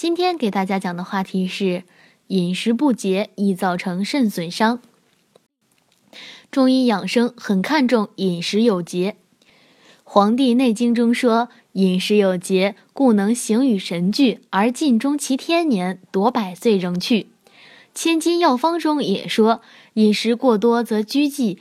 [0.00, 1.82] 今天给大家讲的话题是
[2.28, 4.80] 饮食不节易造成肾损伤。
[6.50, 9.16] 中医养生很看重饮食有节，
[10.02, 17.24] 《黄帝内经》中说：“饮食有节，故能形与神俱，而尽终其天年，夺百岁仍去。”
[17.94, 19.60] 《千金药方》中也说
[19.92, 21.58] ：“饮食过多则拘忌，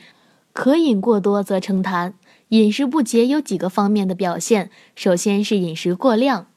[0.53, 2.13] 可饮过多则成痰。”
[2.47, 6.47] 饮食不节有几个方面的表现，首先是饮食过量，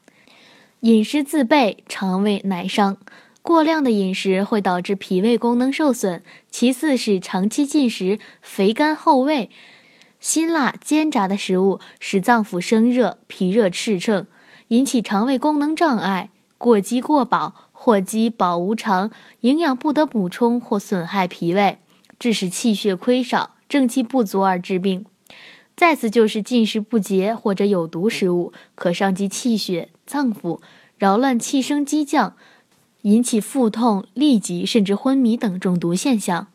[0.83, 2.97] 饮食自备，肠胃乃伤。
[3.41, 6.21] 过量的饮食会导致脾胃功能受损。
[6.51, 9.49] 其次是长期进食肥甘厚味、
[10.19, 14.27] 辛辣煎炸的食物，使脏腑生热，脾热炽盛，
[14.67, 16.31] 引起肠胃功能障碍。
[16.57, 21.77] 过饥过饱或饥饱无常，营养不得补充或损害脾胃，
[22.19, 25.05] 致使气血亏少、正气不足而致病。
[25.77, 30.59] 再次就是进食不节或者有毒食物，可伤及气血脏腑，
[30.97, 32.35] 扰乱气升激降，
[33.03, 36.47] 引起腹痛、痢疾甚至昏迷等中毒现象。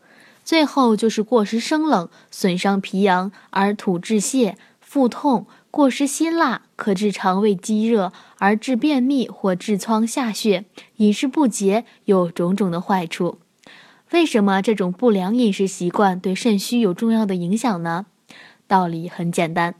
[0.44, 10.64] 最后就是过食生冷，损伤脾阳而吐致泻、腹痛；过食辛辣，可致肠胃积热而致便秘或痔疮下血。
[10.96, 13.38] 饮食不节有种种的坏处。
[14.12, 18.06] 为什么这种不良饮食习惯对肾虚有重要的影响呢？
[18.66, 19.74] 道理很简单。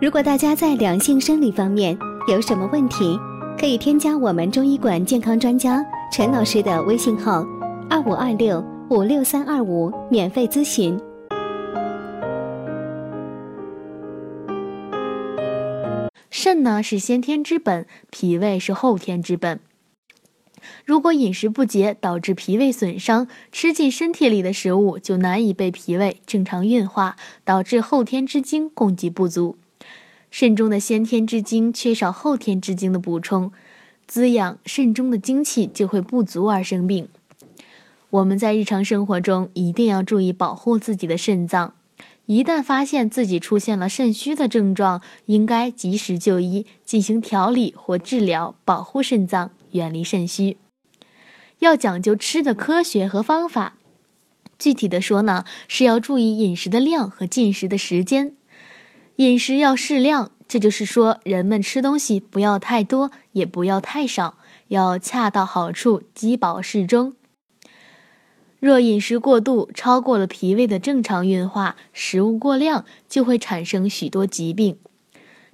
[0.00, 3.18] 如果大家在良性生理方面有什么问题，
[3.58, 7.44] 可以添加我们中医馆健康专家陈老师的微信号：
[7.90, 10.96] 二五二六五六三二五，免费咨询。
[16.30, 19.58] 肾呢是先天之本，脾胃是后天之本。
[20.84, 29.56] 如果饮食不节导致脾胃损伤，吃进身体里的食物就难以被脾胃正常运化，导致后天之精供给不足。
[30.30, 33.52] 肾中的先天之精缺少后天之精的补充，
[34.06, 37.08] 滋养肾中的精气就会不足而生病。
[38.10, 41.74] 我们在日常生活中一定要注意保护自己的肾脏，
[42.26, 49.50] 一旦发现自己出现了肾虚的症状，应该及时就医进行调理或治疗，保护肾脏。
[49.72, 50.56] 远离肾虚，
[51.58, 53.74] 要讲究吃的科学和方法。
[54.58, 58.34] 具体的说呢，是要注意饮食的量和进食的时间。
[59.18, 67.14] 饮食要适量，这就是说，人们吃东西不要太多，也不要太少，要恰到好处，饥饱适中。
[68.60, 74.78] 若饮食过度，超过了脾胃的正常运化，食物过量，就会产生许多疾病。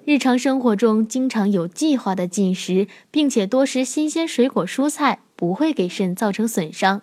[0.04, 7.00] 日常生活中，经常有计划的进食，并且多食新鲜水果蔬菜，不会给肾造成损伤。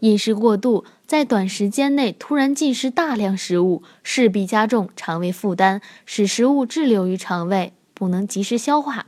[0.00, 9.06] 饮食过度，在短时间内突然进食大量食物，势必加重肠胃负担，使食物滞留于肠胃，不能及时消化，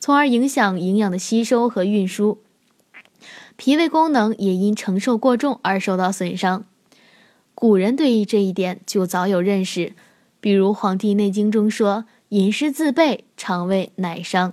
[0.00, 2.40] 从而影响营养的吸收和运输。
[3.54, 6.64] 脾胃功能也因承受过重而受到损伤。
[7.54, 9.92] 古人对于这一点就早有认识，
[10.40, 12.04] 比如《黄帝内经》中说。
[12.30, 14.52] 饮食自备，肠胃乃伤。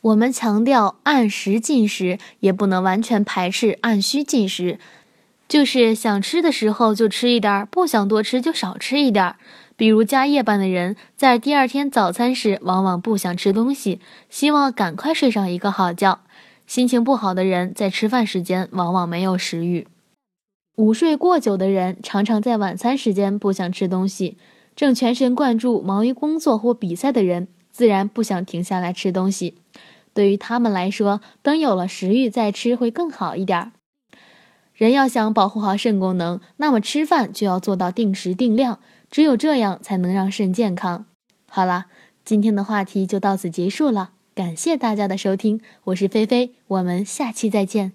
[0.00, 4.78] 我们强调按时进食，也不能完全排斥按需进食。
[5.48, 9.36] 就是想吃的时候就吃一点儿，不想多吃就少吃一点儿。
[9.76, 16.20] 比如加夜班的人，在第二天早餐时往往不想吃东西，希望赶快睡上一个好觉。
[16.66, 19.86] 心情不好的人，在吃饭时间往往没有食欲。
[20.76, 24.36] 午睡过久的人，常常在晚餐时间不想吃东西。
[24.76, 29.54] 正全神贯注忙于工作或比赛的人，自然不想停下来吃东西。
[30.12, 33.72] 对于他们来说，等有了食欲再吃会更好一点儿。
[34.78, 38.78] 人要想保护好肾功能，那么吃饭就要做到定时定量，
[39.10, 41.06] 只有这样才能让肾健康。
[41.50, 41.86] 好了，
[42.24, 47.92] 今天的话题就到此结束了，感谢大家的收听，我是菲菲，我们下期再见。